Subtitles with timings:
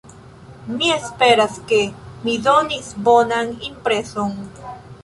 [0.77, 1.83] Mi esperas, ke
[2.25, 4.35] mi donis bonan impreson.